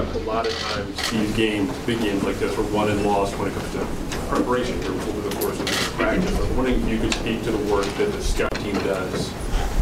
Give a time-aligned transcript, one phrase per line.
[0.00, 3.36] Steph, a lot of times these games, big games like this, are won and lost
[3.38, 3.86] when it comes to
[4.28, 6.34] preparation over the course of the practice.
[6.36, 9.30] I was wondering if you could speak to the work that the scout team does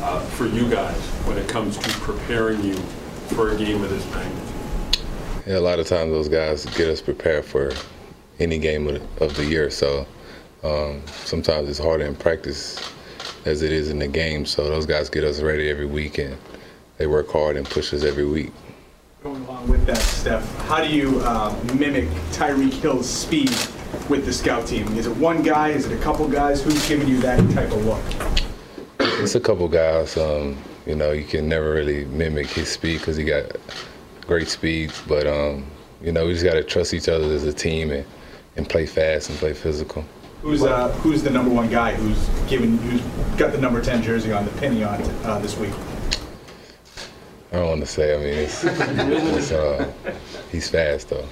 [0.03, 2.75] uh, for you guys when it comes to preparing you
[3.29, 5.04] for a game of this magnitude.
[5.46, 7.73] Yeah, a lot of times those guys get us prepared for
[8.41, 9.71] any game of the year.
[9.71, 10.07] So
[10.64, 12.80] um, sometimes it's harder in practice
[13.45, 14.46] as it is in the game.
[14.46, 16.37] So those guys get us ready every week and
[16.96, 18.53] they work hard and push us every week.
[19.69, 23.50] With that, Steph, how do you uh, mimic Tyreek Hill's speed
[24.08, 24.86] with the scout team?
[24.96, 25.68] Is it one guy?
[25.68, 26.63] Is it a couple guys?
[26.63, 28.03] Who's giving you that type of look?
[28.99, 30.17] It's a couple guys.
[30.17, 33.44] Um, you know, you can never really mimic his speed because he got
[34.27, 35.03] great speeds.
[35.06, 35.67] But um,
[36.00, 38.06] you know, we just got to trust each other as a team and,
[38.56, 40.03] and play fast and play physical.
[40.41, 43.03] Who's uh, who's the number one guy who's given who's
[43.36, 45.75] got the number ten jersey on the penny on uh, this week?
[47.50, 48.14] I don't want to say.
[48.14, 49.91] I mean, it's, it's uh,
[50.52, 51.27] he's fast though.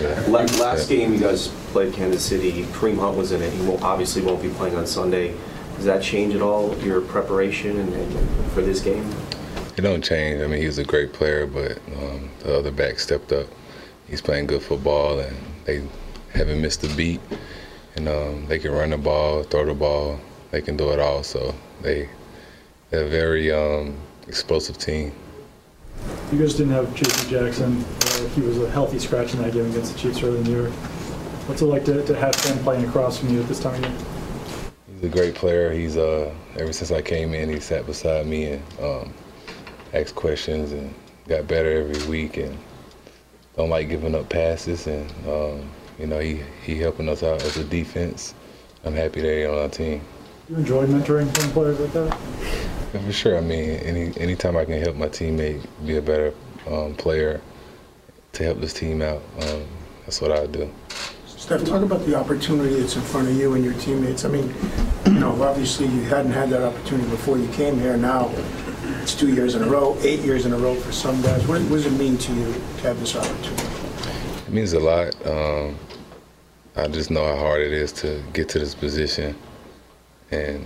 [0.00, 0.20] Yeah.
[0.28, 0.96] Last yeah.
[0.96, 2.64] game you guys played Kansas City.
[2.64, 3.52] Kareem Hunt was in it.
[3.52, 5.34] He will obviously won't be playing on Sunday.
[5.76, 9.10] Does that change at all your preparation and, and for this game?
[9.76, 10.42] It don't change.
[10.42, 13.46] I mean, he's a great player, but um, the other back stepped up.
[14.06, 15.82] He's playing good football, and they
[16.32, 17.20] haven't missed a beat.
[17.96, 20.20] And um, they can run the ball, throw the ball.
[20.50, 21.22] They can do it all.
[21.22, 22.08] So they
[22.90, 23.96] they're a very um,
[24.28, 25.12] explosive team.
[26.34, 27.30] You guys didn't have J.C.
[27.30, 27.84] Jackson.
[27.84, 30.50] Uh, he was a healthy scratch in that game against the Chiefs early in the
[30.50, 30.70] year.
[31.46, 33.88] What's it like to, to have him playing across from you at this time of
[33.88, 34.72] year?
[34.92, 35.70] He's a great player.
[35.70, 39.14] He's uh, ever since I came in, he sat beside me and um,
[39.92, 40.92] asked questions and
[41.28, 42.58] got better every week and
[43.56, 47.58] don't like giving up passes and um, you know he he helping us out as
[47.58, 48.34] a defense.
[48.84, 50.00] I'm happy that he's on our team.
[50.48, 52.63] You enjoy mentoring young players like that?
[53.00, 53.36] For sure.
[53.36, 56.32] I mean, any anytime I can help my teammate be a better
[56.68, 57.40] um, player
[58.32, 59.64] to help this team out, um,
[60.04, 60.72] that's what I do.
[61.26, 64.24] Steph, talk about the opportunity that's in front of you and your teammates.
[64.24, 64.54] I mean,
[65.06, 67.96] you know, obviously you hadn't had that opportunity before you came here.
[67.96, 68.30] Now
[69.02, 71.46] it's two years in a row, eight years in a row for some guys.
[71.46, 73.66] What, what does it mean to you to have this opportunity?
[74.46, 75.14] It means a lot.
[75.26, 75.76] Um,
[76.76, 79.36] I just know how hard it is to get to this position,
[80.30, 80.64] and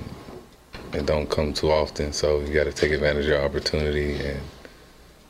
[0.93, 2.13] it don't come too often.
[2.13, 4.41] So you got to take advantage of your opportunity and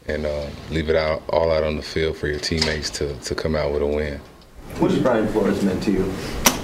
[0.09, 3.35] and uh, leave it out all out on the field for your teammates to, to
[3.35, 4.19] come out with a win.
[4.79, 6.11] What has Brian Flores meant to you,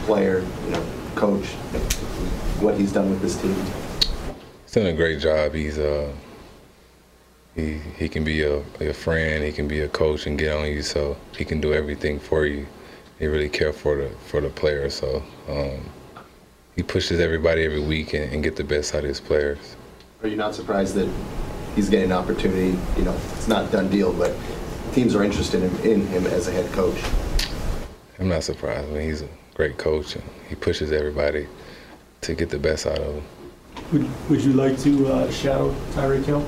[0.06, 1.44] player, you know, coach,
[2.60, 3.54] what he's done with this team?
[4.62, 5.52] He's done a great job.
[5.52, 6.10] He's uh,
[7.54, 10.66] he he can be a, a friend, he can be a coach and get on
[10.66, 12.66] you, so he can do everything for you.
[13.18, 15.84] He really care for the for the player, so um,
[16.76, 19.76] he pushes everybody every week and, and get the best out of his players.
[20.22, 21.08] Are you not surprised that
[21.74, 22.78] he's getting an opportunity?
[22.96, 24.34] You know, it's not done deal, but
[24.92, 26.98] teams are interested in, in him as a head coach.
[28.18, 28.88] I'm not surprised.
[28.88, 31.46] I mean, he's a great coach and he pushes everybody
[32.22, 33.24] to get the best out of him.
[33.92, 36.40] Would, would you like to uh, shadow Tyreek Hill?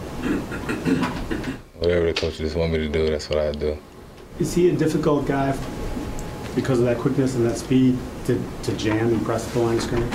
[1.79, 3.77] Whatever the coaches want me to do, that's what I do.
[4.39, 5.53] Is he a difficult guy
[6.57, 9.83] because of that quickness and that speed to, to jam and press the line of
[9.83, 10.13] scrimmage?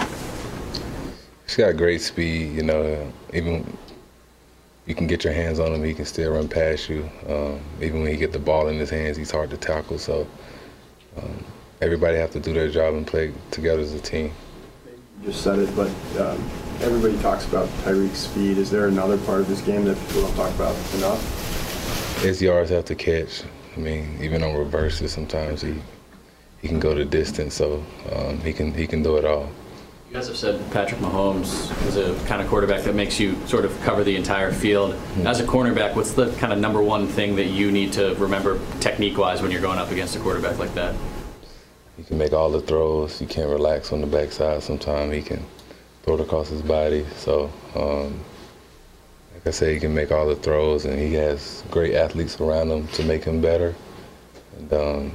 [1.46, 3.78] He's got great speed, you know, even
[4.86, 7.10] you can get your hands on him, he can still run past you.
[7.30, 10.00] Um, even when he get the ball in his hands, he's hard to tackle.
[10.00, 10.28] So
[11.18, 11.46] um,
[11.82, 14.34] everybody have to do their job and play together as a team.
[15.22, 16.44] You just said it, but um,
[16.82, 18.58] everybody talks about Tyreek's speed.
[18.58, 22.22] Is there another part of this game that people don't talk about enough?
[22.24, 23.44] His yards have to catch.
[23.76, 25.76] I mean, even on reverses, sometimes he
[26.62, 27.84] he can go the distance, so
[28.14, 29.50] um, he can he can do it all.
[30.10, 33.64] You guys have said Patrick Mahomes is a kind of quarterback that makes you sort
[33.64, 34.94] of cover the entire field.
[34.94, 35.26] Mm-hmm.
[35.26, 38.60] As a cornerback, what's the kind of number one thing that you need to remember
[38.82, 40.94] technique-wise when you're going up against a quarterback like that?
[41.96, 43.22] He can make all the throws.
[43.22, 44.62] You can't relax on the backside.
[44.64, 45.46] Sometimes he can
[46.04, 47.06] throw it across his body.
[47.16, 48.20] So, um,
[49.34, 52.70] like I said, he can make all the throws, and he has great athletes around
[52.70, 53.74] him to make him better.
[54.58, 55.12] And um,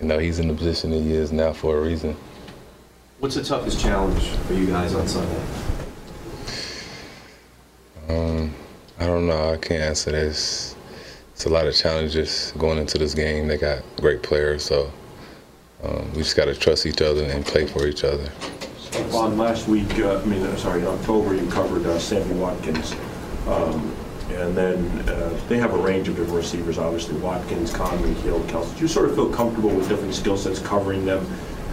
[0.00, 2.16] you know, he's in the position he is now for a reason.
[3.20, 5.42] What's the toughest challenge for you guys on Sunday?
[8.08, 8.54] Um,
[8.98, 9.52] I don't know.
[9.52, 10.74] I can't answer this.
[11.32, 13.46] It's a lot of challenges going into this game.
[13.46, 14.92] They got great players, so
[15.82, 18.30] um, we just got to trust each other and play for each other.
[19.12, 22.94] On last week, uh, I mean, uh, sorry, in October, you covered uh, Sammy Watkins.
[23.46, 23.94] Um,
[24.42, 28.74] and then uh, they have a range of different receivers, obviously Watkins, Conley, Hill, Kelce.
[28.74, 31.26] Do you sort of feel comfortable with different skill sets covering them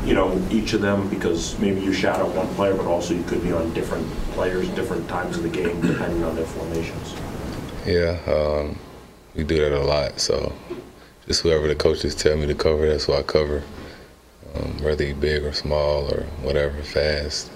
[0.06, 3.44] you know, each of them because maybe you shadow one player, but also you could
[3.44, 7.16] be on different players, different times of the game, depending on their formations.
[7.86, 8.78] Yeah, um,
[9.36, 10.20] we do that a lot.
[10.20, 10.54] So
[11.28, 13.64] just whoever the coaches tell me to cover, that's what I cover.
[14.56, 17.52] Um, whether he big or small or whatever, fast.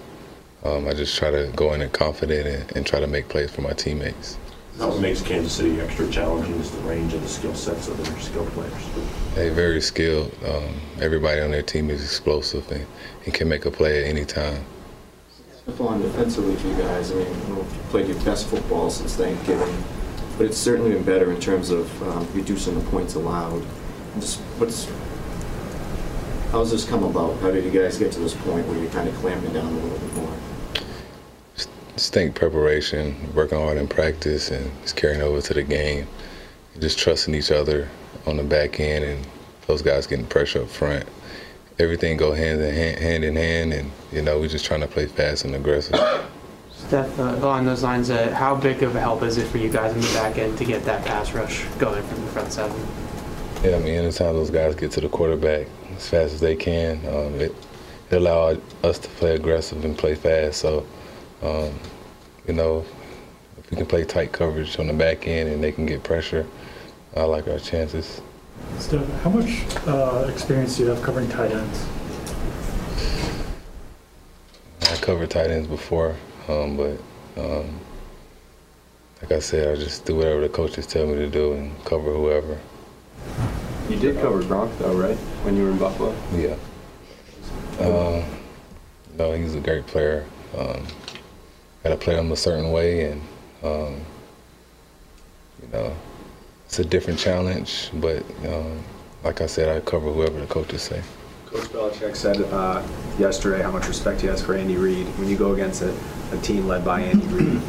[0.63, 3.51] Um, I just try to go in and confident and, and try to make plays
[3.51, 4.37] for my teammates.
[4.77, 8.19] What makes Kansas City extra challenging is the range of the skill sets of their
[8.19, 8.89] skilled players.
[9.35, 10.33] They're very skilled.
[10.45, 12.85] Um, everybody on their team is explosive and,
[13.25, 14.65] and can make a play at any time.
[15.65, 18.47] Stephon, defensively for you guys, I mean, I don't know if you played your best
[18.47, 19.83] football since Thanksgiving,
[20.37, 23.63] but it's certainly been better in terms of um, reducing the points allowed.
[24.19, 24.89] Just what's,
[26.51, 27.39] how's this come about?
[27.41, 29.71] How did you guys get to this point where you're kind of clamping down a
[29.71, 30.35] little bit more?
[31.95, 36.07] Just think preparation, working hard in practice, and just carrying over to the game.
[36.79, 37.87] Just trusting each other
[38.25, 39.27] on the back end, and
[39.67, 41.05] those guys getting pressure up front.
[41.79, 44.87] Everything go hand in hand, hand in hand, and you know we're just trying to
[44.87, 45.99] play fast and aggressive.
[46.71, 49.69] Steph, uh, along those lines, uh, how big of a help is it for you
[49.69, 52.75] guys in the back end to get that pass rush going from the front seven?
[53.63, 56.97] Yeah, I mean, anytime those guys get to the quarterback as fast as they can,
[57.07, 57.55] um, it,
[58.09, 60.59] it allows us to play aggressive and play fast.
[60.59, 60.85] So,
[61.43, 61.77] um,
[62.47, 62.85] you know,
[63.57, 66.45] if we can play tight coverage on the back end and they can get pressure,
[67.15, 68.21] I like our chances.
[68.79, 71.85] Steph, how much uh, experience do you have covering tight ends?
[74.81, 76.15] I covered tight ends before,
[76.47, 76.97] um, but
[77.37, 77.79] um,
[79.21, 82.13] like I said, I just do whatever the coaches tell me to do and cover
[82.13, 82.59] whoever.
[83.89, 85.17] You did cover Gronk though, right?
[85.43, 86.15] When you were in Buffalo?
[86.33, 86.55] Yeah.
[87.79, 88.23] Um,
[89.17, 90.25] no, he's a great player.
[90.57, 90.85] Um,
[91.83, 93.21] Got to play them a certain way, and
[93.61, 93.99] um,
[95.61, 95.93] you know,
[96.65, 97.89] it's a different challenge.
[97.95, 98.81] But um,
[99.23, 101.01] like I said, I cover whoever the coaches say.
[101.45, 102.81] Coach Belichick said uh,
[103.19, 105.05] yesterday how much respect he has for Andy Reid.
[105.19, 105.93] When you go against a,
[106.31, 107.61] a team led by Andy Reid,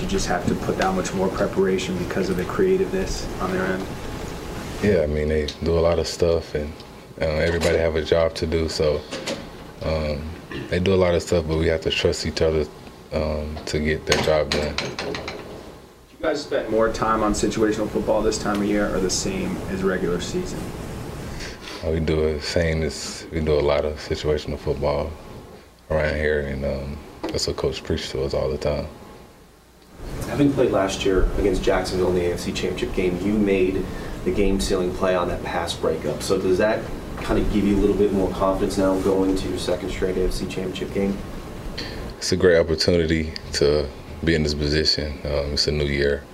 [0.00, 3.64] you just have to put that much more preparation because of the creativeness on their
[3.64, 3.86] end.
[4.82, 6.72] Yeah, I mean they do a lot of stuff, and
[7.20, 8.68] uh, everybody have a job to do.
[8.68, 9.00] So
[9.82, 10.28] um,
[10.68, 12.66] they do a lot of stuff, but we have to trust each other
[13.12, 14.74] um, to get their job done.
[16.10, 19.56] You guys spent more time on situational football this time of year, or the same
[19.68, 20.58] as regular season?
[21.84, 25.10] Uh, we do the same as we do a lot of situational football
[25.90, 28.86] around here, and um, that's what Coach preaches to us all the time.
[30.28, 33.84] Having played last year against Jacksonville in the AFC Championship game, you made
[34.24, 36.22] the game-sealing play on that pass breakup.
[36.22, 36.84] So does that
[37.18, 40.16] kind of give you a little bit more confidence now going to your second straight
[40.16, 41.16] AFC Championship game?
[42.18, 43.86] It's a great opportunity to
[44.24, 45.12] be in this position.
[45.24, 46.24] Um, it's a new year.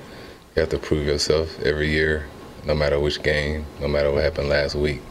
[0.54, 2.28] You have to prove yourself every year,
[2.64, 5.02] no matter which game, no matter what happened last week.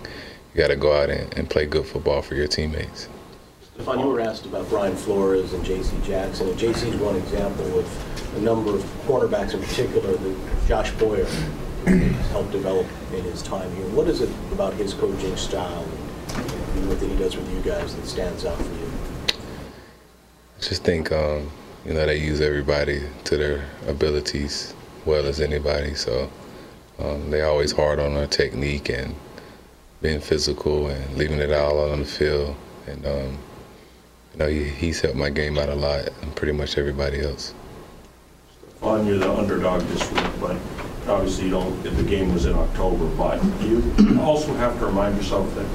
[0.53, 3.09] You got to go out and, and play good football for your teammates.
[3.77, 5.94] Stephon, you were asked about Brian Flores and J.C.
[6.06, 6.88] Jackson, and J.C.
[6.88, 11.25] is one example of a number of cornerbacks in particular that Josh Boyer
[11.85, 13.88] has helped develop in his time here.
[13.89, 15.85] What is it about his coaching style
[16.33, 18.81] and what that he does with you guys that stands out for you?
[20.62, 21.50] Just think, um,
[21.86, 24.74] you know, they use everybody to their abilities
[25.06, 25.96] well as anybody.
[25.96, 26.30] So
[27.00, 29.16] um, they always hard on their technique and
[30.02, 32.56] being physical and leaving it all out on the field.
[32.88, 33.38] And um,
[34.34, 37.54] you know, he, he's helped my game out a lot, and pretty much everybody else.
[38.81, 40.58] On you're the underdog this week, but
[41.08, 41.86] obviously you don't.
[41.86, 45.65] If The game was in October, but you also have to remind yourself that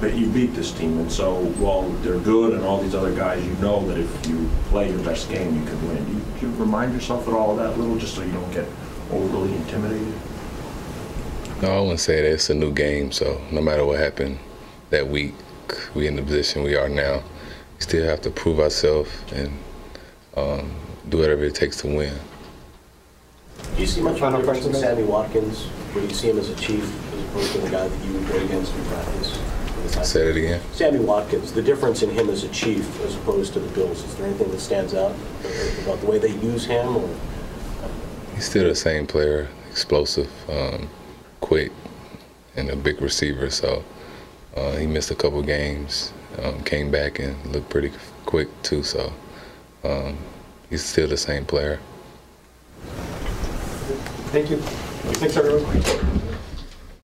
[0.00, 3.44] that you beat this team, and so while they're good and all these other guys,
[3.44, 6.06] you know that if you play your best game, you can win.
[6.08, 8.66] You, you remind yourself of all of that little, just so you don't get
[9.10, 10.14] overly intimidated.
[11.60, 13.10] No, I wouldn't say that it's a new game.
[13.10, 14.38] So no matter what happened
[14.90, 15.34] that week,
[15.94, 17.22] we in the position we are now.
[17.76, 19.52] We still have to prove ourselves and
[20.36, 20.70] um,
[21.08, 22.14] do whatever it takes to win.
[23.74, 26.48] Do you see much of a difference in Sammy Watkins, where you see him as
[26.48, 29.57] a chief as opposed to the guy that you would play against in practice?
[30.02, 30.62] Say it again.
[30.72, 34.14] Sammy Watkins, the difference in him as a chief as opposed to the Bills, is
[34.16, 35.14] there anything that stands out
[35.82, 36.96] about the way they use him?
[36.96, 37.16] Or?
[38.34, 40.88] He's still the same player, explosive, um,
[41.40, 41.72] quick,
[42.56, 43.50] and a big receiver.
[43.50, 43.84] So
[44.56, 47.92] uh, he missed a couple games, um, came back and looked pretty
[48.26, 48.82] quick too.
[48.82, 49.12] So
[49.84, 50.18] um,
[50.70, 51.80] he's still the same player.
[54.30, 54.58] Thank you.
[54.58, 56.27] Thanks, everyone.